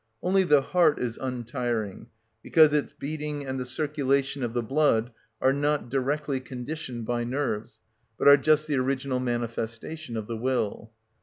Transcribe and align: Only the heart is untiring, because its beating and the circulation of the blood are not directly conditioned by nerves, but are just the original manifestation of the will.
Only 0.23 0.43
the 0.43 0.61
heart 0.63 0.97
is 0.97 1.19
untiring, 1.19 2.07
because 2.41 2.73
its 2.73 2.91
beating 2.91 3.45
and 3.45 3.59
the 3.59 3.67
circulation 3.67 4.41
of 4.41 4.53
the 4.55 4.63
blood 4.63 5.11
are 5.39 5.53
not 5.53 5.89
directly 5.89 6.39
conditioned 6.39 7.05
by 7.05 7.23
nerves, 7.23 7.77
but 8.17 8.27
are 8.27 8.37
just 8.37 8.65
the 8.65 8.77
original 8.77 9.19
manifestation 9.19 10.17
of 10.17 10.25
the 10.25 10.37
will. 10.37 10.91